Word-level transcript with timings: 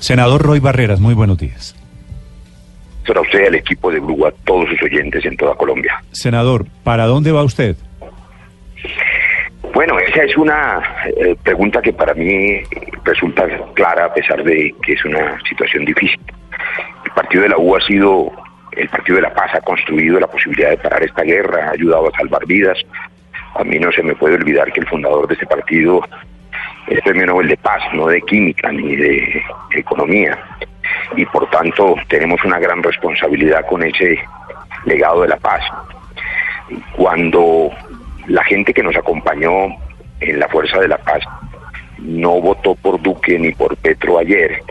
Senador 0.00 0.42
Roy 0.42 0.60
Barreras, 0.60 0.98
muy 0.98 1.14
buenos 1.14 1.38
días. 1.38 1.76
Para 3.06 3.20
usted, 3.20 3.46
al 3.46 3.54
equipo 3.54 3.92
de 3.92 4.00
Blue, 4.00 4.26
a 4.26 4.32
todos 4.44 4.68
sus 4.70 4.82
oyentes 4.82 5.24
en 5.26 5.36
toda 5.36 5.54
Colombia. 5.54 6.02
Senador, 6.10 6.66
¿para 6.82 7.06
dónde 7.06 7.32
va 7.32 7.44
usted? 7.44 7.76
Bueno, 9.74 9.98
esa 9.98 10.22
es 10.22 10.36
una 10.36 10.82
eh, 11.16 11.36
pregunta 11.42 11.82
que 11.82 11.92
para 11.92 12.14
mí 12.14 12.62
resulta 13.04 13.46
clara 13.74 14.06
a 14.06 14.14
pesar 14.14 14.42
de 14.42 14.74
que 14.82 14.94
es 14.94 15.04
una 15.04 15.38
situación 15.48 15.84
difícil. 15.84 16.20
El 17.04 17.12
partido 17.12 17.42
de 17.42 17.50
la 17.50 17.58
U 17.58 17.76
ha 17.76 17.80
sido 17.82 18.32
el 18.72 18.88
partido 18.88 19.16
de 19.16 19.22
la 19.22 19.34
paz, 19.34 19.54
ha 19.54 19.60
construido 19.60 20.18
la 20.18 20.26
posibilidad 20.26 20.70
de 20.70 20.78
parar 20.78 21.02
esta 21.02 21.22
guerra, 21.22 21.68
ha 21.68 21.72
ayudado 21.72 22.08
a 22.08 22.16
salvar 22.16 22.46
vidas. 22.46 22.78
A 23.54 23.64
mí 23.64 23.78
no 23.78 23.92
se 23.92 24.02
me 24.02 24.14
puede 24.14 24.36
olvidar 24.36 24.72
que 24.72 24.80
el 24.80 24.86
fundador 24.86 25.28
de 25.28 25.34
este 25.34 25.46
partido 25.46 26.02
es 26.86 27.00
premio 27.02 27.26
Nobel 27.26 27.48
de 27.48 27.56
Paz, 27.56 27.82
no 27.92 28.06
de 28.06 28.20
química 28.22 28.70
ni 28.72 28.96
de 28.96 29.42
economía. 29.72 30.38
Y 31.16 31.24
por 31.26 31.48
tanto 31.50 31.94
tenemos 32.08 32.42
una 32.44 32.58
gran 32.58 32.82
responsabilidad 32.82 33.66
con 33.66 33.82
ese 33.82 34.18
legado 34.84 35.22
de 35.22 35.28
la 35.28 35.36
paz. 35.36 35.62
Cuando 36.96 37.70
la 38.26 38.44
gente 38.44 38.72
que 38.72 38.82
nos 38.82 38.96
acompañó 38.96 39.76
en 40.20 40.38
la 40.38 40.48
Fuerza 40.48 40.78
de 40.78 40.88
la 40.88 40.98
Paz 40.98 41.22
no 41.98 42.40
votó 42.40 42.74
por 42.74 43.00
Duque 43.00 43.38
ni 43.38 43.52
por 43.52 43.76
Petro 43.76 44.18
ayer, 44.18 44.62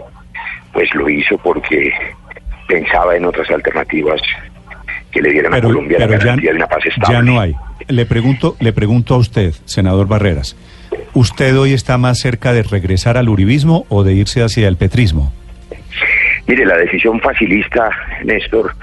pues 0.74 0.94
lo 0.96 1.10
hizo 1.10 1.38
porque 1.38 1.92
pensaba 2.68 3.16
en 3.16 3.26
otras 3.26 3.50
alternativas 3.50 4.22
que 5.12 5.22
le 5.22 5.32
dieran 5.32 5.54
a 5.54 5.62
Colombia 5.62 6.00
la 6.00 6.08
garantía 6.08 6.52
de 6.52 6.58
una 6.58 6.68
paz 6.68 6.86
estable. 6.86 7.16
Ya 7.16 7.22
no 7.22 7.40
hay. 7.40 7.56
Le 7.88 8.06
pregunto, 8.06 8.56
le 8.60 8.74
pregunto 8.74 9.16
a 9.16 9.18
usted, 9.18 9.54
senador 9.66 10.08
Barreras, 10.08 10.56
¿usted 11.14 11.58
hoy 11.58 11.74
está 11.74 11.98
más 11.98 12.20
cerca 12.20 12.54
de 12.54 12.64
regresar 12.64 13.18
al 13.18 13.30
uribismo 13.30 13.86
o 13.90 14.04
de 14.04 14.14
irse 14.14 14.42
hacia 14.42 14.68
el 14.68 14.78
petrismo? 14.78 15.34
Mire, 16.48 16.66
la 16.66 16.78
decisión 16.78 17.20
facilista, 17.20 17.92
Néstor, 18.24 18.74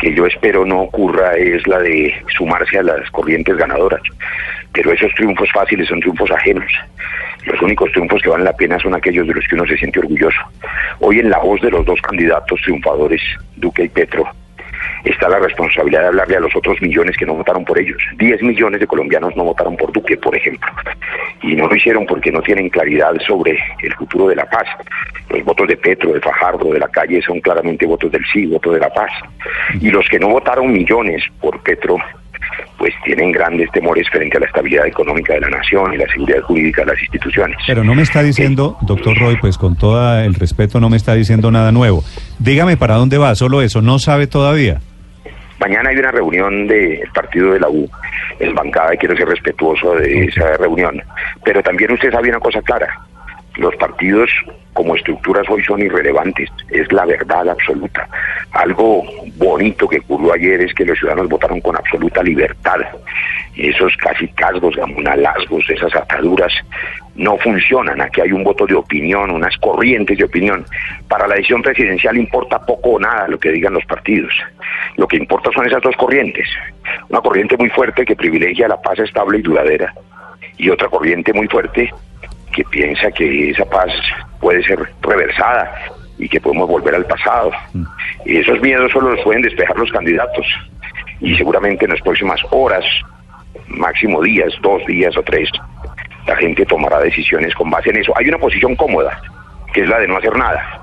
que 0.00 0.14
yo 0.14 0.26
espero 0.26 0.64
no 0.64 0.80
ocurra 0.80 1.34
es 1.34 1.66
la 1.66 1.78
de 1.78 2.14
sumarse 2.36 2.78
a 2.78 2.82
las 2.82 3.10
corrientes 3.10 3.56
ganadoras. 3.56 4.00
Pero 4.72 4.92
esos 4.92 5.12
triunfos 5.14 5.50
fáciles 5.52 5.88
son 5.88 6.00
triunfos 6.00 6.30
ajenos. 6.30 6.72
Los 7.44 7.60
únicos 7.60 7.90
triunfos 7.92 8.22
que 8.22 8.30
valen 8.30 8.46
la 8.46 8.56
pena 8.56 8.78
son 8.78 8.94
aquellos 8.94 9.26
de 9.26 9.34
los 9.34 9.46
que 9.46 9.54
uno 9.56 9.66
se 9.66 9.76
siente 9.76 9.98
orgulloso. 9.98 10.40
Hoy 11.00 11.18
en 11.18 11.28
la 11.28 11.38
voz 11.38 11.60
de 11.60 11.70
los 11.70 11.84
dos 11.84 12.00
candidatos 12.00 12.60
triunfadores, 12.62 13.20
Duque 13.56 13.84
y 13.84 13.88
Petro, 13.88 14.24
está 15.04 15.28
la 15.28 15.38
responsabilidad 15.38 16.02
de 16.02 16.06
hablarle 16.08 16.36
a 16.36 16.40
los 16.40 16.54
otros 16.54 16.80
millones 16.80 17.16
que 17.16 17.26
no 17.26 17.34
votaron 17.34 17.64
por 17.64 17.78
ellos. 17.78 18.00
Diez 18.16 18.42
millones 18.42 18.80
de 18.80 18.86
colombianos 18.86 19.36
no 19.36 19.44
votaron 19.44 19.76
por 19.76 19.92
Duque, 19.92 20.16
por 20.16 20.36
ejemplo. 20.36 20.70
Y 21.42 21.56
no 21.56 21.66
lo 21.66 21.74
hicieron 21.74 22.06
porque 22.06 22.30
no 22.30 22.40
tienen 22.40 22.68
claridad 22.68 23.12
sobre 23.26 23.58
el 23.82 23.94
futuro 23.94 24.28
de 24.28 24.36
la 24.36 24.48
paz. 24.48 24.64
Los 25.28 25.44
votos 25.44 25.68
de 25.68 25.76
Petro, 25.76 26.12
de 26.12 26.20
Fajardo, 26.20 26.72
de 26.72 26.78
la 26.78 26.88
calle 26.88 27.20
son 27.22 27.40
claramente 27.40 27.86
votos 27.86 28.12
del 28.12 28.24
sí, 28.32 28.46
votos 28.46 28.74
de 28.74 28.80
la 28.80 28.90
paz. 28.90 29.10
Y 29.80 29.90
los 29.90 30.08
que 30.08 30.18
no 30.18 30.28
votaron 30.28 30.72
millones 30.72 31.22
por 31.40 31.60
Petro, 31.62 31.96
pues 32.78 32.92
tienen 33.04 33.32
grandes 33.32 33.70
temores 33.70 34.08
frente 34.10 34.36
a 34.36 34.40
la 34.40 34.46
estabilidad 34.46 34.86
económica 34.86 35.34
de 35.34 35.40
la 35.40 35.50
nación 35.50 35.94
y 35.94 35.98
la 35.98 36.06
seguridad 36.12 36.40
jurídica 36.42 36.82
de 36.82 36.92
las 36.92 37.00
instituciones. 37.00 37.56
Pero 37.66 37.84
no 37.84 37.94
me 37.94 38.02
está 38.02 38.22
diciendo, 38.22 38.76
doctor 38.82 39.16
Roy, 39.18 39.36
pues 39.40 39.58
con 39.58 39.76
todo 39.76 40.18
el 40.18 40.34
respeto, 40.34 40.80
no 40.80 40.90
me 40.90 40.96
está 40.96 41.14
diciendo 41.14 41.50
nada 41.50 41.72
nuevo. 41.72 42.04
Dígame 42.38 42.76
para 42.76 42.96
dónde 42.96 43.18
va, 43.18 43.34
solo 43.34 43.62
eso, 43.62 43.82
no 43.82 43.98
sabe 43.98 44.26
todavía. 44.26 44.80
Mañana 45.62 45.90
hay 45.90 45.96
una 45.96 46.10
reunión 46.10 46.66
del 46.66 47.08
partido 47.14 47.52
de 47.52 47.60
la 47.60 47.68
U 47.68 47.88
en 48.40 48.52
bancada 48.52 48.94
y 48.94 48.98
quiero 48.98 49.16
ser 49.16 49.28
respetuoso 49.28 49.94
de 49.94 50.24
esa 50.24 50.56
reunión. 50.56 51.00
Pero 51.44 51.62
también 51.62 51.92
usted 51.92 52.10
sabe 52.10 52.30
una 52.30 52.40
cosa 52.40 52.60
clara. 52.62 52.98
Los 53.54 53.76
partidos 53.76 54.28
como 54.72 54.96
estructuras 54.96 55.48
hoy 55.48 55.62
son 55.62 55.80
irrelevantes, 55.80 56.50
es 56.70 56.90
la 56.90 57.04
verdad 57.04 57.48
absoluta. 57.48 58.08
Algo 58.50 59.04
bonito 59.36 59.88
que 59.88 60.00
ocurrió 60.00 60.32
ayer 60.32 60.62
es 60.62 60.74
que 60.74 60.84
los 60.84 60.98
ciudadanos 60.98 61.28
votaron 61.28 61.60
con 61.60 61.76
absoluta 61.76 62.24
libertad. 62.24 62.80
Esos 63.56 63.96
casi 63.98 64.26
casgos, 64.28 64.74
gamonalazgos, 64.74 65.70
esas 65.70 65.94
ataduras 65.94 66.52
no 67.14 67.36
funcionan. 67.38 68.00
Aquí 68.00 68.20
hay 68.20 68.32
un 68.32 68.44
voto 68.44 68.66
de 68.66 68.74
opinión, 68.74 69.30
unas 69.30 69.56
corrientes 69.58 70.16
de 70.16 70.24
opinión. 70.24 70.64
Para 71.08 71.26
la 71.26 71.34
decisión 71.34 71.62
presidencial 71.62 72.16
importa 72.16 72.58
poco 72.64 72.90
o 72.90 72.98
nada 72.98 73.28
lo 73.28 73.38
que 73.38 73.50
digan 73.50 73.74
los 73.74 73.84
partidos. 73.84 74.32
Lo 74.96 75.06
que 75.06 75.16
importa 75.16 75.50
son 75.52 75.66
esas 75.66 75.82
dos 75.82 75.96
corrientes. 75.96 76.48
Una 77.08 77.20
corriente 77.20 77.56
muy 77.56 77.68
fuerte 77.70 78.04
que 78.04 78.16
privilegia 78.16 78.68
la 78.68 78.80
paz 78.80 78.98
estable 78.98 79.38
y 79.38 79.42
duradera 79.42 79.92
y 80.58 80.70
otra 80.70 80.88
corriente 80.88 81.32
muy 81.32 81.48
fuerte 81.48 81.92
que 82.54 82.64
piensa 82.64 83.10
que 83.10 83.50
esa 83.50 83.64
paz 83.64 83.90
puede 84.40 84.62
ser 84.62 84.78
reversada 85.00 85.72
y 86.18 86.28
que 86.28 86.40
podemos 86.40 86.68
volver 86.68 86.94
al 86.94 87.06
pasado. 87.06 87.50
Y 88.24 88.36
esos 88.36 88.60
miedos 88.60 88.92
solo 88.92 89.12
los 89.12 89.24
pueden 89.24 89.42
despejar 89.42 89.76
los 89.76 89.90
candidatos. 89.90 90.46
Y 91.20 91.34
seguramente 91.36 91.84
en 91.84 91.92
las 91.92 92.00
próximas 92.00 92.40
horas, 92.50 92.84
máximo 93.68 94.22
días, 94.22 94.52
dos 94.60 94.84
días 94.86 95.16
o 95.16 95.22
tres, 95.22 95.48
la 96.26 96.36
gente 96.36 96.64
tomará 96.66 97.00
decisiones 97.00 97.54
con 97.54 97.70
base 97.70 97.90
en 97.90 97.98
eso. 97.98 98.12
Hay 98.16 98.28
una 98.28 98.38
posición 98.38 98.76
cómoda, 98.76 99.20
que 99.72 99.82
es 99.82 99.88
la 99.88 99.98
de 99.98 100.08
no 100.08 100.16
hacer 100.16 100.36
nada. 100.36 100.80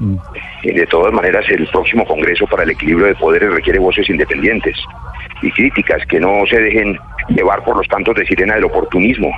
Y 0.64 0.72
de 0.72 0.86
todas 0.88 1.14
maneras, 1.14 1.46
el 1.50 1.68
próximo 1.68 2.06
Congreso 2.06 2.46
para 2.48 2.64
el 2.64 2.72
Equilibrio 2.72 3.08
de 3.08 3.16
Poderes 3.16 3.52
requiere 3.52 3.80
voces 3.80 4.10
independientes 4.10 4.78
y 5.42 5.52
críticas 5.52 6.06
que 6.08 6.20
no 6.20 6.46
se 6.50 6.60
dejen 6.60 6.98
llevar 7.30 7.64
por 7.64 7.78
los 7.78 7.88
cantos 7.88 8.16
de 8.16 8.26
sirena 8.26 8.56
del 8.56 8.66
oportunismo. 8.66 9.30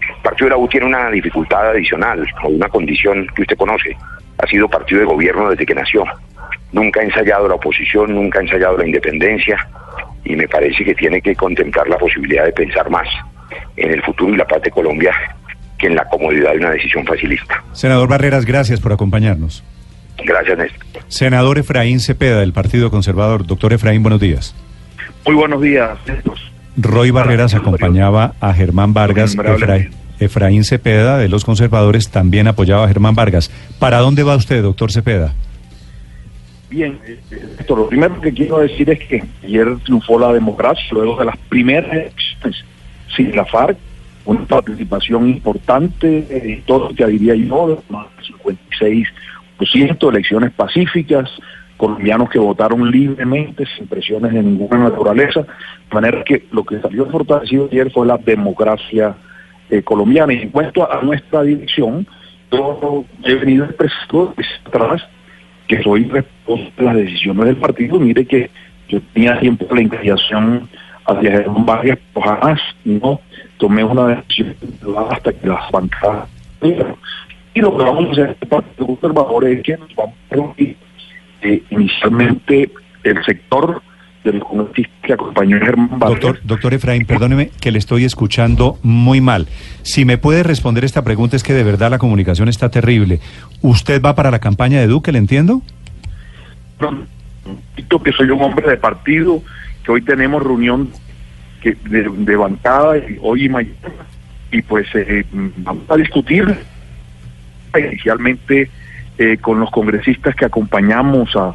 El 0.00 0.22
partido 0.22 0.46
de 0.46 0.50
la 0.50 0.58
U 0.58 0.68
tiene 0.68 0.86
una 0.86 1.10
dificultad 1.10 1.70
adicional 1.70 2.26
o 2.42 2.48
una 2.48 2.68
condición 2.68 3.26
que 3.34 3.42
usted 3.42 3.56
conoce. 3.56 3.96
Ha 4.38 4.46
sido 4.46 4.68
partido 4.68 5.00
de 5.00 5.06
gobierno 5.06 5.50
desde 5.50 5.66
que 5.66 5.74
nació. 5.74 6.04
Nunca 6.72 7.00
ha 7.00 7.04
ensayado 7.04 7.48
la 7.48 7.54
oposición, 7.54 8.14
nunca 8.14 8.38
ha 8.38 8.42
ensayado 8.42 8.76
la 8.76 8.86
independencia 8.86 9.66
y 10.24 10.36
me 10.36 10.46
parece 10.46 10.84
que 10.84 10.94
tiene 10.94 11.20
que 11.20 11.34
contemplar 11.34 11.88
la 11.88 11.96
posibilidad 11.96 12.44
de 12.44 12.52
pensar 12.52 12.88
más 12.90 13.08
en 13.76 13.90
el 13.90 14.02
futuro 14.02 14.34
y 14.34 14.36
la 14.36 14.46
paz 14.46 14.62
de 14.62 14.70
Colombia 14.70 15.14
que 15.78 15.86
en 15.86 15.94
la 15.94 16.04
comodidad 16.08 16.52
de 16.52 16.58
una 16.58 16.70
decisión 16.70 17.04
facilista. 17.06 17.62
Senador 17.72 18.08
Barreras, 18.08 18.44
gracias 18.44 18.80
por 18.80 18.92
acompañarnos. 18.92 19.62
Gracias, 20.24 20.58
Néstor. 20.58 21.02
Senador 21.08 21.58
Efraín 21.58 22.00
Cepeda, 22.00 22.40
del 22.40 22.52
Partido 22.52 22.90
Conservador. 22.90 23.46
Doctor 23.46 23.72
Efraín, 23.72 24.02
buenos 24.02 24.20
días. 24.20 24.54
Muy 25.24 25.36
buenos 25.36 25.62
días, 25.62 25.98
Néstor. 26.06 26.36
Roy 26.76 27.10
Barreras 27.10 27.54
acompañaba 27.54 28.34
a 28.40 28.52
Germán 28.52 28.92
Vargas. 28.94 29.34
Efraín, 29.34 29.90
Efraín 30.20 30.64
Cepeda, 30.64 31.18
de 31.18 31.28
los 31.28 31.44
conservadores, 31.44 32.10
también 32.10 32.48
apoyaba 32.48 32.84
a 32.84 32.88
Germán 32.88 33.14
Vargas. 33.14 33.50
¿Para 33.78 33.98
dónde 33.98 34.22
va 34.24 34.36
usted, 34.36 34.62
doctor 34.62 34.90
Cepeda? 34.90 35.32
Bien, 36.70 36.98
esto, 37.58 37.76
lo 37.76 37.88
primero 37.88 38.20
que 38.20 38.32
quiero 38.32 38.58
decir 38.58 38.90
es 38.90 38.98
que 38.98 39.24
ayer 39.42 39.76
triunfó 39.84 40.18
la 40.18 40.32
democracia 40.32 40.84
luego 40.90 41.18
de 41.18 41.24
las 41.24 41.36
primeras 41.48 41.90
elecciones 41.92 42.64
sin 43.16 43.34
la 43.34 43.44
FARC, 43.46 43.78
una 44.28 44.44
participación 44.44 45.26
importante, 45.26 46.26
eh, 46.28 46.62
todo 46.66 46.94
que 46.94 47.06
diría 47.06 47.34
yo, 47.34 47.82
más 47.88 48.06
del 48.16 48.26
56% 49.58 49.98
de 49.98 50.08
elecciones 50.08 50.50
pacíficas, 50.52 51.30
colombianos 51.78 52.28
que 52.28 52.38
votaron 52.38 52.90
libremente, 52.90 53.64
sin 53.74 53.86
presiones 53.86 54.34
de 54.34 54.42
ninguna 54.42 54.80
naturaleza, 54.80 55.40
de 55.40 55.94
manera 55.94 56.22
que 56.24 56.44
lo 56.52 56.62
que 56.62 56.78
salió 56.78 57.06
fortalecido 57.06 57.68
ayer 57.72 57.90
fue 57.90 58.06
la 58.06 58.18
democracia 58.18 59.16
eh, 59.70 59.80
colombiana. 59.82 60.34
Y 60.34 60.42
en 60.42 60.50
cuanto 60.50 60.92
a, 60.92 61.00
nuestra 61.00 61.42
dirección, 61.42 62.06
yo 62.52 63.06
he 63.24 63.34
venido 63.34 63.64
expresando 63.64 64.34
atrás 64.66 65.08
que 65.68 65.82
soy 65.82 66.04
responsable 66.04 66.72
de 66.76 66.84
las 66.84 66.96
decisiones 66.96 67.44
del 67.46 67.56
partido. 67.56 67.98
Mire 67.98 68.26
que 68.26 68.50
yo 68.90 69.00
tenía 69.14 69.40
tiempo 69.40 69.66
la 69.74 69.80
inclinación 69.80 70.68
hacia 71.06 71.30
Germán 71.30 71.64
Vargas, 71.64 71.98
jamás 72.14 72.60
no 72.84 73.20
tomé 73.58 73.84
una 73.84 74.06
decisión 74.06 74.56
hasta 75.10 75.32
que 75.32 75.46
las 75.46 75.70
bancadas. 75.70 76.28
Y 76.62 77.60
lo 77.60 77.76
que 77.76 77.84
vamos 77.84 78.08
a 78.08 78.12
hacer 78.12 78.36
el 78.40 78.48
Partido 78.48 78.86
Conservador 78.86 79.48
es 79.48 79.62
que 79.62 79.76
nos 79.76 79.94
vamos 79.94 80.14
a 80.30 80.34
reunir 80.34 80.76
eh, 81.42 81.62
inicialmente 81.70 82.70
el 83.04 83.24
sector 83.24 83.82
de 84.24 84.32
los 84.32 84.68
que 85.02 85.12
acompañó 85.12 85.56
a 85.56 85.60
Germán 85.60 85.98
Vargas. 85.98 86.20
Doctor, 86.20 86.40
doctor 86.44 86.74
Efraín, 86.74 87.06
perdóneme 87.06 87.50
que 87.60 87.70
le 87.70 87.78
estoy 87.78 88.04
escuchando 88.04 88.78
muy 88.82 89.20
mal. 89.20 89.48
Si 89.82 90.04
me 90.04 90.18
puede 90.18 90.42
responder 90.42 90.84
esta 90.84 91.02
pregunta 91.02 91.36
es 91.36 91.42
que 91.42 91.54
de 91.54 91.62
verdad 91.62 91.90
la 91.90 91.98
comunicación 91.98 92.48
está 92.48 92.70
terrible. 92.70 93.20
¿Usted 93.62 94.02
va 94.02 94.14
para 94.14 94.30
la 94.30 94.38
campaña 94.38 94.80
de 94.80 94.86
Duque, 94.86 95.12
le 95.12 95.18
entiendo? 95.18 95.62
Repito 96.78 98.02
que 98.02 98.12
soy 98.12 98.30
un 98.30 98.42
hombre 98.42 98.68
de 98.68 98.76
partido, 98.76 99.42
que 99.84 99.92
hoy 99.92 100.02
tenemos 100.02 100.42
reunión 100.42 100.90
que, 101.60 101.76
de, 101.88 102.08
de 102.08 102.36
bancada 102.36 102.98
y 102.98 103.18
hoy 103.20 103.44
y 103.44 103.48
mañana, 103.48 103.76
y 104.50 104.62
pues 104.62 104.86
eh, 104.94 105.24
vamos 105.32 105.84
a 105.88 105.96
discutir 105.96 106.56
inicialmente 107.76 108.70
eh, 109.18 109.36
con 109.38 109.60
los 109.60 109.70
congresistas 109.70 110.34
que 110.34 110.44
acompañamos 110.44 111.34
a, 111.36 111.54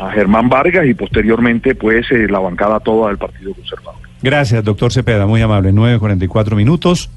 a 0.00 0.10
Germán 0.12 0.48
Vargas 0.48 0.86
y 0.86 0.94
posteriormente 0.94 1.74
pues 1.74 2.10
eh, 2.10 2.26
la 2.28 2.38
bancada 2.38 2.80
toda 2.80 3.08
del 3.08 3.18
Partido 3.18 3.54
Conservador. 3.54 4.00
Gracias, 4.22 4.64
doctor 4.64 4.92
Cepeda, 4.92 5.26
muy 5.26 5.42
amable. 5.42 5.72
9.44 5.72 6.56
minutos. 6.56 7.10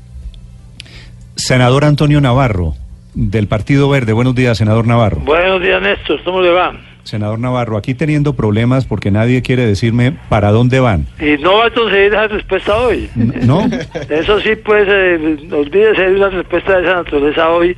Senador 1.36 1.86
Antonio 1.86 2.20
Navarro, 2.20 2.74
del 3.14 3.48
Partido 3.48 3.90
Verde. 3.90 4.12
Buenos 4.12 4.36
días, 4.36 4.58
senador 4.58 4.88
Navarro. 4.88 5.22
Buenos 5.22 5.62
días, 5.62 5.82
Néstor. 5.82 6.22
¿Cómo 6.24 6.42
le 6.42 6.50
va? 6.50 6.74
Senador 7.08 7.40
Navarro, 7.40 7.78
aquí 7.78 7.94
teniendo 7.94 8.36
problemas 8.36 8.86
porque 8.86 9.12
nadie 9.12 9.42
quiere 9.42 9.66
decirme 9.66 10.14
para 10.30 10.52
dónde 10.52 10.80
van. 10.80 11.06
Y 11.20 11.42
no 11.42 11.58
va 11.58 11.66
a 11.68 11.70
conseguir 11.72 12.14
esa 12.14 12.28
respuesta 12.28 12.78
hoy. 12.78 13.10
¿No? 13.16 13.62
Eso 14.10 14.40
sí, 14.42 14.56
pues, 14.64 14.88
eh, 14.88 15.38
olvídese 15.52 16.02
de 16.10 16.16
una 16.16 16.30
respuesta 16.30 16.78
de 16.78 16.84
esa 16.84 16.96
naturaleza 16.96 17.50
hoy, 17.50 17.76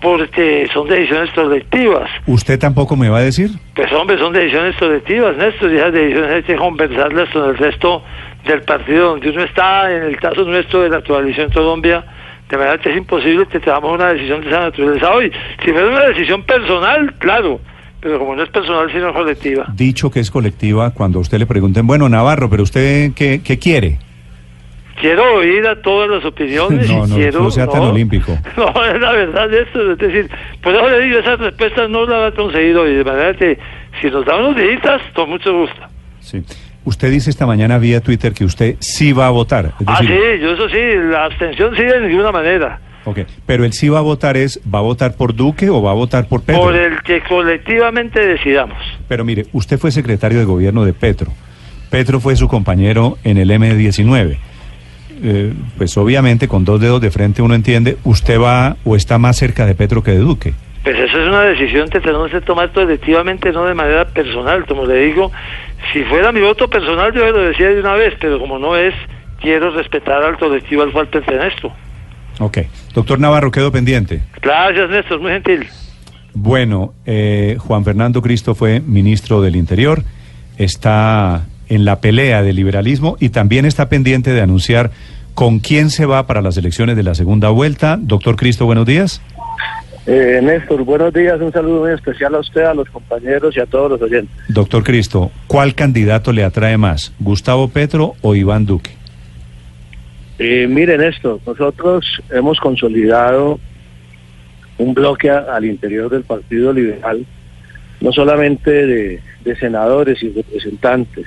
porque 0.00 0.68
son 0.72 0.88
decisiones 0.88 1.30
colectivas. 1.32 2.10
¿Usted 2.26 2.58
tampoco 2.58 2.96
me 2.96 3.08
va 3.08 3.18
a 3.18 3.22
decir? 3.22 3.50
Pues, 3.74 3.92
hombre, 3.92 4.18
son 4.18 4.32
decisiones 4.32 4.76
colectivas, 4.76 5.36
Néstor, 5.36 5.72
y 5.72 5.76
esas 5.76 5.92
decisiones 5.92 6.30
hay 6.30 6.42
que 6.42 6.56
conversarlas 6.56 7.28
con 7.30 7.48
el 7.50 7.56
resto 7.56 8.02
del 8.44 8.62
partido 8.62 9.10
donde 9.10 9.30
uno 9.30 9.42
está, 9.42 9.92
en 9.92 10.04
el 10.04 10.16
caso 10.18 10.44
nuestro 10.44 10.82
de 10.82 10.90
la 10.90 11.02
coalición 11.02 11.50
Colombia, 11.50 12.04
de 12.48 12.56
verdad 12.56 12.78
que 12.80 12.90
es 12.90 12.96
imposible 12.96 13.46
que 13.46 13.58
tengamos 13.58 13.92
una 13.92 14.12
decisión 14.12 14.40
de 14.40 14.48
esa 14.48 14.60
naturaleza 14.60 15.10
hoy. 15.12 15.32
Si 15.64 15.72
fuera 15.72 15.88
una 15.88 16.06
decisión 16.06 16.44
personal, 16.44 17.12
claro, 17.18 17.60
pero 18.00 18.18
como 18.18 18.36
no 18.36 18.42
es 18.42 18.50
personal, 18.50 18.90
sino 18.92 19.12
colectiva. 19.12 19.66
Dicho 19.74 20.10
que 20.10 20.20
es 20.20 20.30
colectiva, 20.30 20.90
cuando 20.90 21.18
a 21.18 21.22
usted 21.22 21.38
le 21.38 21.46
pregunten, 21.46 21.86
bueno, 21.86 22.08
Navarro, 22.08 22.48
pero 22.50 22.62
usted 22.62 23.12
qué, 23.14 23.40
qué 23.42 23.58
quiere? 23.58 23.98
Quiero 25.00 25.34
oír 25.36 25.66
a 25.66 25.80
todas 25.82 26.08
las 26.08 26.24
opiniones 26.24 26.88
No, 26.90 27.06
y 27.06 27.10
no, 27.10 27.16
quiero... 27.16 27.42
no 27.42 27.50
sea 27.50 27.66
tan 27.66 27.82
olímpico. 27.82 28.36
No, 28.56 28.68
es 28.84 29.00
la 29.00 29.12
verdad 29.12 29.48
de 29.48 29.62
esto, 29.62 29.92
es 29.92 29.98
decir, 29.98 30.30
por 30.62 30.74
eso 30.74 30.88
le 30.88 31.00
digo, 31.00 31.18
esas 31.18 31.38
respuestas 31.38 31.90
no 31.90 32.06
las 32.06 32.32
ha 32.32 32.36
conseguido 32.36 32.88
y 32.88 32.94
de 32.94 33.04
manera 33.04 33.34
que 33.34 33.58
si 34.00 34.10
nos 34.10 34.24
dan 34.24 34.40
unos 34.40 34.56
días, 34.56 35.00
con 35.14 35.30
mucho 35.30 35.52
gusto. 35.52 35.80
Sí. 36.20 36.42
Usted 36.84 37.10
dice 37.10 37.30
esta 37.30 37.46
mañana 37.46 37.78
vía 37.78 38.00
Twitter 38.00 38.32
que 38.32 38.44
usted 38.44 38.76
sí 38.78 39.12
va 39.12 39.26
a 39.26 39.30
votar. 39.30 39.66
Es 39.66 39.72
Ah, 39.86 39.98
sí, 40.00 40.06
yo 40.06 40.52
eso 40.52 40.68
sí, 40.68 40.78
la 41.10 41.24
abstención 41.24 41.74
sí 41.74 41.82
de 41.82 42.00
ninguna 42.08 42.30
manera. 42.30 42.80
Ok, 43.06 43.20
pero 43.46 43.64
el 43.64 43.72
sí 43.72 43.88
va 43.88 44.00
a 44.00 44.02
votar 44.02 44.36
es, 44.36 44.60
¿va 44.72 44.80
a 44.80 44.82
votar 44.82 45.16
por 45.16 45.34
Duque 45.34 45.70
o 45.70 45.80
va 45.80 45.92
a 45.92 45.94
votar 45.94 46.28
por 46.28 46.42
Petro? 46.42 46.62
Por 46.62 46.76
el 46.76 47.00
que 47.02 47.22
colectivamente 47.22 48.20
decidamos. 48.20 48.76
Pero 49.08 49.24
mire, 49.24 49.46
usted 49.52 49.78
fue 49.78 49.90
secretario 49.90 50.38
de 50.38 50.44
gobierno 50.44 50.84
de 50.84 50.92
Petro. 50.92 51.32
Petro 51.90 52.20
fue 52.20 52.36
su 52.36 52.48
compañero 52.48 53.16
en 53.24 53.38
el 53.38 53.50
M19. 53.50 54.36
Eh, 55.22 55.54
pues 55.78 55.96
obviamente 55.96 56.46
con 56.46 56.64
dos 56.66 56.78
dedos 56.78 57.00
de 57.00 57.10
frente 57.10 57.40
uno 57.40 57.54
entiende, 57.54 57.96
usted 58.04 58.38
va 58.38 58.76
o 58.84 58.96
está 58.96 59.16
más 59.16 59.36
cerca 59.36 59.64
de 59.64 59.74
Petro 59.74 60.02
que 60.02 60.10
de 60.10 60.18
Duque. 60.18 60.52
Pues 60.82 60.96
eso 60.98 61.20
es 61.20 61.28
una 61.28 61.42
decisión 61.42 61.88
que 61.88 62.00
tenemos 62.00 62.30
que 62.30 62.40
tomar 62.40 62.70
colectivamente, 62.70 63.50
no 63.50 63.64
de 63.64 63.74
manera 63.74 64.04
personal. 64.04 64.64
Como 64.66 64.84
le 64.84 65.06
digo, 65.06 65.32
si 65.92 66.04
fuera 66.04 66.32
mi 66.32 66.40
voto 66.40 66.68
personal, 66.68 67.12
yo 67.12 67.26
lo 67.26 67.42
decía 67.42 67.70
de 67.70 67.80
una 67.80 67.94
vez, 67.94 68.14
pero 68.20 68.38
como 68.38 68.58
no 68.58 68.76
es, 68.76 68.94
quiero 69.40 69.70
respetar 69.70 70.22
al 70.22 70.38
colectivo 70.38 70.82
al 70.82 70.92
cual 70.92 71.08
pertenezco. 71.08 71.72
Ok. 72.38 72.58
Doctor 72.94 73.18
Navarro, 73.18 73.50
quedó 73.50 73.72
pendiente. 73.72 74.22
Gracias, 74.42 74.90
Néstor, 74.90 75.20
muy 75.20 75.32
gentil. 75.32 75.66
Bueno, 76.34 76.92
eh, 77.06 77.56
Juan 77.58 77.84
Fernando 77.84 78.20
Cristo 78.20 78.54
fue 78.54 78.80
ministro 78.80 79.40
del 79.40 79.56
Interior, 79.56 80.02
está 80.58 81.46
en 81.68 81.84
la 81.84 82.00
pelea 82.00 82.42
del 82.42 82.56
liberalismo 82.56 83.16
y 83.20 83.30
también 83.30 83.64
está 83.64 83.88
pendiente 83.88 84.32
de 84.32 84.42
anunciar 84.42 84.90
con 85.34 85.60
quién 85.60 85.90
se 85.90 86.06
va 86.06 86.26
para 86.26 86.42
las 86.42 86.56
elecciones 86.56 86.96
de 86.96 87.02
la 87.02 87.14
segunda 87.14 87.48
vuelta. 87.48 87.98
Doctor 87.98 88.36
Cristo, 88.36 88.66
buenos 88.66 88.86
días. 88.86 89.22
Eh, 90.06 90.40
Néstor, 90.42 90.84
buenos 90.84 91.12
días, 91.12 91.40
un 91.40 91.52
saludo 91.52 91.80
muy 91.80 91.92
especial 91.92 92.34
a 92.36 92.38
usted, 92.38 92.62
a 92.62 92.74
los 92.74 92.88
compañeros 92.90 93.56
y 93.56 93.60
a 93.60 93.66
todos 93.66 93.90
los 93.90 94.02
oyentes. 94.02 94.30
Doctor 94.48 94.84
Cristo, 94.84 95.32
¿cuál 95.48 95.74
candidato 95.74 96.32
le 96.32 96.44
atrae 96.44 96.76
más, 96.76 97.12
Gustavo 97.18 97.68
Petro 97.68 98.14
o 98.22 98.34
Iván 98.36 98.66
Duque? 98.66 98.92
Miren 100.38 101.02
esto, 101.02 101.40
nosotros 101.46 102.04
hemos 102.30 102.60
consolidado 102.60 103.58
un 104.78 104.92
bloque 104.92 105.30
al 105.30 105.64
interior 105.64 106.10
del 106.10 106.24
Partido 106.24 106.72
Liberal, 106.72 107.24
no 108.00 108.12
solamente 108.12 108.70
de, 108.70 109.20
de 109.44 109.56
senadores 109.56 110.22
y 110.22 110.30
representantes 110.30 111.26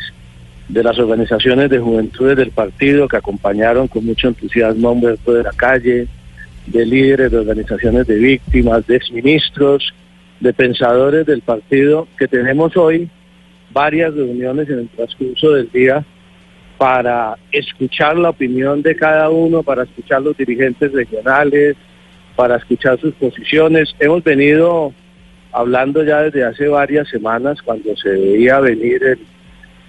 de 0.68 0.84
las 0.84 1.00
organizaciones 1.00 1.72
de 1.72 1.80
juventudes 1.80 2.38
del 2.38 2.52
partido 2.52 3.08
que 3.08 3.18
acompañaron 3.18 3.88
con 3.88 4.06
mucho 4.06 4.28
entusiasmo 4.28 4.90
a 4.90 4.92
Humberto 4.92 5.34
de 5.34 5.44
la 5.44 5.54
Calle, 5.54 6.08
de 6.68 6.86
líderes 6.86 7.32
de 7.32 7.38
organizaciones 7.38 8.06
de 8.06 8.16
víctimas, 8.18 8.86
de 8.86 8.98
exministros, 8.98 9.92
de 10.40 10.54
pensadores 10.54 11.26
del 11.26 11.42
partido, 11.42 12.08
que 12.18 12.28
tenemos 12.28 12.78
hoy 12.78 13.10
varias 13.72 14.14
reuniones 14.14 14.70
en 14.70 14.80
el 14.80 14.90
transcurso 14.90 15.54
del 15.54 15.72
día 15.72 16.06
para 16.80 17.36
escuchar 17.52 18.18
la 18.18 18.30
opinión 18.30 18.82
de 18.82 18.96
cada 18.96 19.30
uno, 19.30 19.62
para 19.64 19.84
escuchar 19.84 20.22
los 20.22 20.36
dirigentes 20.38 20.92
regionales, 20.94 21.76
para 22.38 22.56
escuchar 22.56 22.98
sus 23.00 23.14
posiciones. 23.16 23.94
Hemos 24.00 24.24
venido 24.24 24.94
hablando 25.52 26.04
ya 26.06 26.22
desde 26.24 26.46
hace 26.46 26.70
varias 26.70 27.10
semanas 27.10 27.62
cuando 27.62 27.96
se 27.98 28.10
veía 28.10 28.62
venir 28.62 29.04
el, 29.04 29.20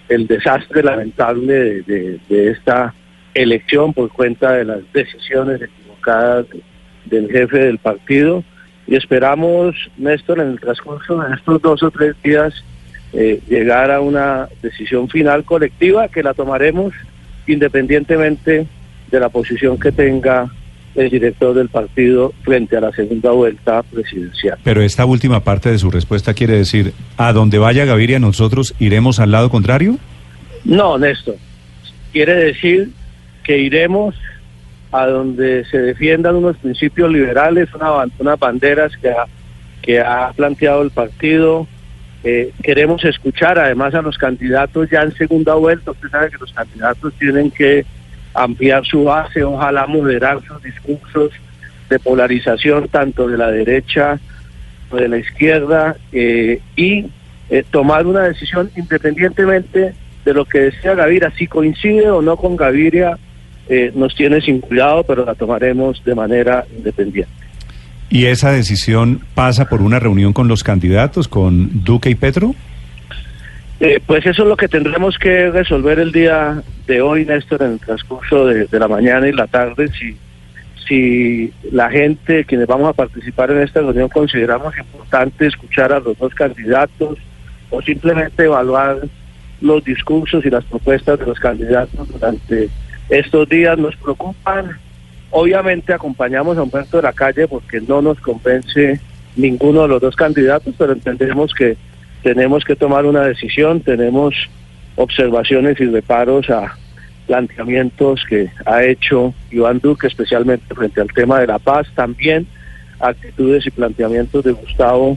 el 0.09 0.27
desastre 0.27 0.83
lamentable 0.83 1.83
de, 1.83 2.19
esta 2.51 2.93
elección 3.35 3.93
por 3.95 4.11
cuenta 4.11 4.53
de 4.55 4.65
las 4.65 4.81
decisiones 4.93 5.63
equivocadas 5.63 6.47
de- 6.51 6.61
del 7.05 7.31
jefe 7.31 7.59
del 7.59 7.79
partido 7.79 8.43
y 8.89 8.97
esperamos, 8.97 9.77
Néstor, 9.97 10.41
en 10.41 10.49
el 10.49 10.61
transcurso 10.61 11.21
de 11.21 11.35
estos 11.37 11.63
dos 11.63 11.83
o 11.85 11.91
tres 11.93 12.15
días 12.25 12.53
eh, 13.13 13.41
llegar 13.49 13.91
a 13.91 14.01
una 14.01 14.49
decisión 14.63 15.09
final 15.09 15.45
colectiva 15.45 16.09
que 16.09 16.23
la 16.23 16.35
tomaremos 16.35 16.95
independientemente 17.47 18.67
de 19.11 19.21
la 19.21 19.29
posición 19.29 19.79
que 19.79 19.93
tenga 19.93 20.51
el 20.95 21.11
director 21.11 21.55
del 21.55 21.69
partido 21.69 22.33
frente 22.43 22.77
a 22.77 22.81
la 22.81 22.93
segunda 22.93 23.31
vuelta 23.31 23.83
presidencial. 23.83 24.59
Pero 24.65 24.83
esta 24.83 25.05
última 25.05 25.41
parte 25.41 25.71
de 25.71 25.79
su 25.79 25.91
respuesta 25.91 26.35
quiere 26.35 26.57
decir, 26.57 26.93
a 27.17 27.33
donde 27.33 27.59
vaya 27.59 27.85
Gaviria 27.85 28.19
nosotros 28.19 28.75
iremos 28.79 29.21
al 29.21 29.31
lado 29.31 29.51
contrario? 29.51 29.99
No, 30.65 30.99
Néstor. 30.99 31.37
Quiere 32.13 32.35
decir 32.35 32.91
que 33.45 33.59
iremos 33.59 34.15
a 34.93 35.07
donde 35.07 35.65
se 35.67 35.79
defiendan 35.79 36.37
unos 36.37 36.57
principios 36.57 37.11
liberales, 37.11 37.69
una 37.75 38.05
unas 38.19 38.39
banderas 38.39 38.93
que 38.97 39.11
ha, 39.11 39.27
que 39.83 40.01
ha 40.01 40.33
planteado 40.35 40.83
el 40.83 40.91
partido. 40.91 41.69
Eh, 42.23 42.53
queremos 42.63 43.05
escuchar 43.05 43.59
además 43.59 43.95
a 43.95 44.03
los 44.03 44.19
candidatos 44.19 44.91
ya 44.91 45.03
en 45.03 45.13
segunda 45.13 45.55
vuelta. 45.55 45.93
Usted 45.93 46.11
sabe 46.11 46.31
que 46.31 46.39
los 46.39 46.53
candidatos 46.53 47.15
tienen 47.15 47.51
que 47.51 47.85
ampliar 48.35 48.85
su 48.85 49.05
base, 49.05 49.43
ojalá 49.43 49.87
moderar 49.87 50.41
sus 50.47 50.63
discursos 50.63 51.33
de 51.89 51.99
polarización 51.99 52.89
tanto 52.89 53.27
de 53.27 53.37
la 53.37 53.51
derecha 53.51 54.21
como 54.89 55.03
de 55.03 55.09
la 55.09 55.19
izquierda 55.19 55.97
eh, 56.13 56.61
y 56.77 57.07
eh, 57.49 57.65
tomar 57.71 58.07
una 58.07 58.23
decisión 58.23 58.71
independientemente 58.77 59.95
de 60.25 60.35
lo 60.35 60.45
que 60.45 60.61
decía 60.61 60.95
Gaviria, 60.95 61.33
si 61.37 61.47
coincide 61.47 62.11
o 62.11 62.23
no 62.23 62.37
con 62.37 62.57
Gaviria, 62.57 63.19
eh, 63.69 63.91
nos 63.95 64.15
tiene 64.15 64.41
sin 64.41 64.61
cuidado, 64.61 65.03
pero 65.05 65.25
la 65.25 65.35
tomaremos 65.35 66.03
de 66.05 66.15
manera 66.15 66.65
independiente. 66.77 67.33
¿Y 68.11 68.27
esa 68.27 68.51
decisión 68.51 69.21
pasa 69.35 69.69
por 69.69 69.83
una 69.83 70.01
reunión 70.01 70.33
con 70.33 70.49
los 70.49 70.65
candidatos, 70.65 71.29
con 71.29 71.85
Duque 71.85 72.11
y 72.11 72.17
Petro? 72.17 72.57
Eh, 73.79 74.01
pues 74.05 74.27
eso 74.27 74.43
es 74.43 74.49
lo 74.49 74.57
que 74.57 74.69
tendremos 74.69 75.17
que 75.17 75.51
resolver 75.51 76.01
el 76.01 76.11
día 76.11 76.61
de 76.89 77.01
hoy, 77.01 77.25
Néstor, 77.25 77.63
en 77.63 77.73
el 77.75 77.81
transcurso 77.81 78.47
de, 78.47 78.67
la 78.73 78.89
mañana 78.89 79.29
y 79.29 79.33
la 79.33 79.47
tarde, 79.47 79.89
si, 79.93 80.17
si 80.87 81.53
la 81.71 81.89
gente, 81.89 82.45
quienes 82.45 82.67
vamos 82.67 82.91
a 82.91 82.93
participar 82.93 83.53
en 83.53 83.63
esta 83.63 83.81
reunión, 83.81 84.09
consideramos 84.09 84.77
importante 84.77 85.47
escuchar 85.47 85.93
a 85.93 86.01
los 86.01 86.19
dos 86.19 86.35
candidatos 86.35 87.17
o 87.71 87.81
simplemente 87.81 88.45
evaluar 88.45 88.99
los 89.61 89.85
discursos 89.85 90.45
y 90.45 90.51
las 90.51 90.65
propuestas 90.65 91.19
de 91.19 91.27
los 91.27 91.39
candidatos 91.39 92.09
durante 92.09 92.69
estos 93.09 93.49
días. 93.49 93.79
Nos 93.79 93.95
preocupan, 93.97 94.79
obviamente 95.31 95.93
acompañamos 95.93 96.59
a 96.59 96.63
Humberto 96.63 96.97
de 96.99 97.05
la 97.05 97.13
Calle 97.13 97.49
porque 97.49 97.81
no 97.81 98.03
nos 98.03 98.21
convence 98.21 99.01
ninguno 99.37 99.83
de 99.83 99.89
los 99.89 100.01
dos 100.01 100.17
candidatos, 100.17 100.75
pero 100.77 100.93
entendemos 100.93 101.55
que 101.55 101.77
tenemos 102.23 102.65
que 102.65 102.77
tomar 102.77 103.07
una 103.07 103.23
decisión, 103.23 103.81
tenemos 103.81 104.35
observaciones 104.97 105.81
y 105.81 105.87
reparos 105.87 106.51
a 106.51 106.77
planteamientos 107.27 108.25
que 108.29 108.51
ha 108.67 108.83
hecho 108.83 109.33
Iván 109.51 109.79
Duque, 109.79 110.09
especialmente 110.09 110.75
frente 110.75 111.01
al 111.01 111.13
tema 111.13 111.41
de 111.41 111.47
la 111.47 111.59
paz, 111.59 111.87
también 111.95 112.47
actitudes 112.99 113.67
y 113.67 113.71
planteamientos 113.71 114.45
de 114.45 114.53
Gustavo 114.53 115.17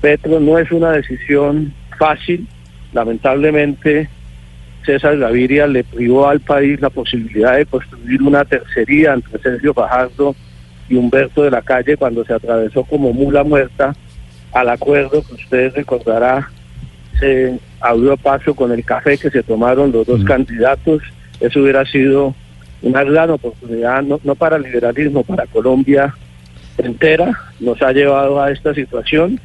Petro. 0.00 0.40
No 0.40 0.58
es 0.58 0.72
una 0.72 0.92
decisión 0.92 1.72
fácil, 1.98 2.48
lamentablemente 2.92 4.08
César 4.84 5.18
Gaviria 5.18 5.66
le 5.66 5.84
privó 5.84 6.28
al 6.28 6.40
país 6.40 6.80
la 6.80 6.90
posibilidad 6.90 7.56
de 7.56 7.66
construir 7.66 8.22
una 8.22 8.44
tercería 8.44 9.14
entre 9.14 9.40
Sergio 9.40 9.74
Fajardo 9.74 10.34
y 10.88 10.96
Humberto 10.96 11.42
de 11.42 11.50
la 11.50 11.62
Calle 11.62 11.96
cuando 11.96 12.24
se 12.24 12.34
atravesó 12.34 12.84
como 12.84 13.12
mula 13.12 13.42
muerta 13.44 13.94
al 14.52 14.68
acuerdo 14.68 15.22
que 15.26 15.34
ustedes 15.34 15.74
recordará 15.74 16.48
se 17.18 17.58
abrió 17.80 18.16
paso 18.16 18.54
con 18.54 18.72
el 18.72 18.84
café 18.84 19.18
que 19.18 19.30
se 19.30 19.42
tomaron 19.42 19.92
los 19.92 20.06
dos 20.06 20.24
candidatos. 20.24 21.02
Eso 21.40 21.60
hubiera 21.60 21.84
sido 21.84 22.34
una 22.82 23.02
gran 23.04 23.30
oportunidad, 23.30 24.02
no, 24.02 24.20
no 24.24 24.34
para 24.34 24.56
el 24.56 24.62
liberalismo, 24.62 25.22
para 25.22 25.46
Colombia 25.46 26.14
entera, 26.78 27.32
nos 27.60 27.80
ha 27.82 27.92
llevado 27.92 28.42
a 28.42 28.50
esta 28.50 28.74
situación 28.74 29.40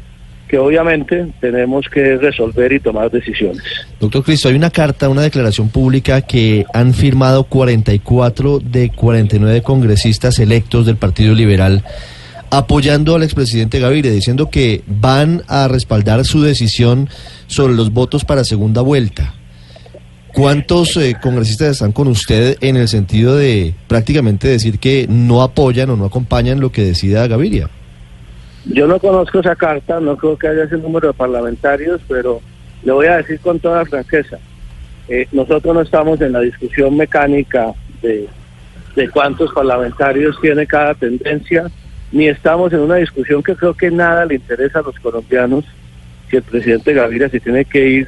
que 0.49 0.57
obviamente 0.57 1.27
tenemos 1.39 1.85
que 1.93 2.17
resolver 2.17 2.73
y 2.73 2.79
tomar 2.79 3.11
decisiones. 3.11 3.61
Doctor 3.99 4.23
Cristo, 4.23 4.49
hay 4.49 4.55
una 4.55 4.71
carta, 4.71 5.07
una 5.07 5.21
declaración 5.21 5.69
pública 5.69 6.21
que 6.21 6.65
han 6.73 6.93
firmado 6.95 7.43
44 7.43 8.59
de 8.59 8.89
49 8.89 9.61
congresistas 9.61 10.39
electos 10.39 10.87
del 10.87 10.97
Partido 10.97 11.35
Liberal 11.35 11.83
apoyando 12.51 13.15
al 13.15 13.21
expresidente 13.21 13.79
Gaviria, 13.79 14.11
diciendo 14.11 14.49
que 14.49 14.81
van 14.87 15.43
a 15.47 15.67
respaldar 15.67 16.25
su 16.25 16.41
decisión 16.41 17.07
sobre 17.45 17.75
los 17.75 17.93
votos 17.93 18.25
para 18.25 18.43
segunda 18.43 18.81
vuelta. 18.81 19.35
¿Cuántos 20.33 20.97
eh, 20.97 21.15
congresistas 21.21 21.73
están 21.73 21.91
con 21.91 22.07
usted 22.07 22.57
en 22.61 22.75
el 22.75 22.87
sentido 22.87 23.35
de 23.35 23.75
prácticamente 23.87 24.47
decir 24.47 24.79
que 24.79 25.05
no 25.07 25.43
apoyan 25.43 25.91
o 25.91 25.95
no 25.95 26.05
acompañan 26.05 26.59
lo 26.59 26.71
que 26.71 26.83
decida 26.83 27.27
Gaviria? 27.27 27.69
Yo 28.69 28.87
no 28.87 28.99
conozco 28.99 29.39
esa 29.39 29.55
carta, 29.55 29.99
no 29.99 30.15
creo 30.15 30.37
que 30.37 30.47
haya 30.47 30.63
ese 30.63 30.77
número 30.77 31.07
de 31.07 31.13
parlamentarios, 31.13 32.01
pero 32.07 32.39
le 32.83 32.91
voy 32.91 33.07
a 33.07 33.17
decir 33.17 33.39
con 33.39 33.59
toda 33.59 33.85
franqueza, 33.85 34.37
eh, 35.07 35.27
nosotros 35.31 35.73
no 35.73 35.81
estamos 35.81 36.21
en 36.21 36.33
la 36.33 36.41
discusión 36.41 36.95
mecánica 36.95 37.73
de, 38.01 38.27
de 38.95 39.09
cuántos 39.09 39.51
parlamentarios 39.53 40.39
tiene 40.39 40.67
cada 40.67 40.93
tendencia, 40.93 41.65
ni 42.11 42.27
estamos 42.27 42.71
en 42.71 42.79
una 42.81 42.95
discusión 42.95 43.41
que 43.41 43.55
creo 43.55 43.73
que 43.73 43.89
nada 43.89 44.25
le 44.25 44.35
interesa 44.35 44.79
a 44.79 44.83
los 44.83 44.99
colombianos 44.99 45.65
si 46.29 46.37
el 46.37 46.43
presidente 46.43 46.93
Gaviria 46.93 47.29
se 47.29 47.39
tiene 47.39 47.65
que 47.65 47.87
ir 47.87 48.07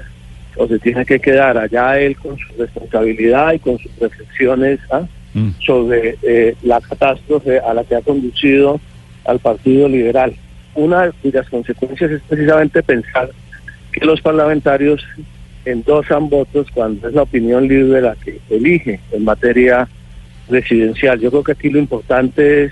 o 0.58 0.68
se 0.68 0.80
tiene 0.80 1.06
que 1.06 1.20
quedar 1.20 1.58
allá 1.58 2.00
él 2.00 2.16
con 2.18 2.38
su 2.38 2.48
responsabilidad 2.58 3.54
y 3.54 3.60
con 3.60 3.80
sus 3.80 3.92
reflexiones 4.00 4.80
¿ah? 4.92 5.04
mm. 5.34 5.50
sobre 5.66 6.18
eh, 6.22 6.56
la 6.62 6.80
catástrofe 6.82 7.60
a 7.60 7.74
la 7.74 7.84
que 7.84 7.96
ha 7.96 8.02
conducido 8.02 8.80
al 9.26 9.40
Partido 9.40 9.88
Liberal. 9.88 10.36
Una 10.76 11.12
de 11.24 11.32
las 11.32 11.50
consecuencias 11.50 12.12
es 12.12 12.22
precisamente 12.22 12.82
pensar 12.82 13.30
que 13.92 14.06
los 14.06 14.22
parlamentarios 14.22 15.06
endosan 15.66 16.30
votos 16.30 16.68
cuando 16.74 17.08
es 17.08 17.14
la 17.14 17.24
opinión 17.24 17.68
libre 17.68 18.02
la 18.02 18.16
que 18.16 18.40
elige 18.50 19.00
en 19.12 19.24
materia 19.24 19.88
residencial. 20.50 21.20
Yo 21.20 21.30
creo 21.30 21.44
que 21.44 21.52
aquí 21.52 21.70
lo 21.70 21.80
importante 21.80 22.66
es 22.66 22.72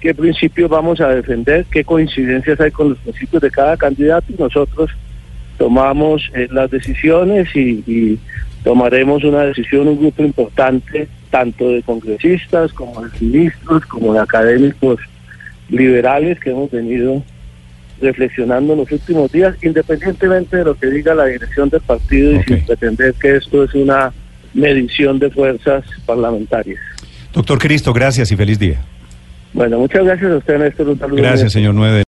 qué 0.00 0.14
principios 0.14 0.70
vamos 0.70 1.00
a 1.00 1.08
defender, 1.08 1.64
qué 1.70 1.84
coincidencias 1.84 2.60
hay 2.60 2.70
con 2.70 2.90
los 2.90 2.98
principios 2.98 3.42
de 3.42 3.50
cada 3.50 3.76
candidato 3.76 4.32
y 4.32 4.40
nosotros 4.40 4.90
tomamos 5.58 6.30
eh, 6.34 6.48
las 6.50 6.70
decisiones 6.70 7.48
y, 7.54 8.18
tomaremos 8.62 9.22
una 9.24 9.42
decisión, 9.42 9.88
un 9.88 9.98
grupo 9.98 10.22
importante, 10.22 11.06
tanto 11.30 11.68
de 11.68 11.82
congresistas 11.82 12.72
como 12.72 13.02
de 13.02 13.10
ministros, 13.20 13.84
como 13.84 14.14
de 14.14 14.20
académicos 14.20 14.98
liberales 15.74 16.38
que 16.40 16.50
hemos 16.50 16.70
venido 16.70 17.22
reflexionando 18.00 18.72
en 18.72 18.80
los 18.80 18.92
últimos 18.92 19.30
días, 19.30 19.56
independientemente 19.62 20.56
de 20.58 20.64
lo 20.64 20.74
que 20.74 20.88
diga 20.88 21.14
la 21.14 21.26
dirección 21.26 21.68
del 21.68 21.80
partido 21.80 22.32
y 22.32 22.42
sin 22.42 22.64
pretender 22.66 23.14
que 23.14 23.36
esto 23.36 23.64
es 23.64 23.74
una 23.74 24.12
medición 24.52 25.18
de 25.18 25.30
fuerzas 25.30 25.84
parlamentarias. 26.06 26.80
Doctor 27.32 27.58
Cristo, 27.58 27.92
gracias 27.92 28.30
y 28.30 28.36
feliz 28.36 28.58
día. 28.58 28.80
Bueno, 29.52 29.78
muchas 29.78 30.04
gracias 30.04 30.32
a 30.32 30.36
usted, 30.36 30.58
Néstor. 30.58 30.88
Un 30.88 30.98
Gracias, 31.16 31.52
señor 31.52 31.74
Nueve. 31.74 32.02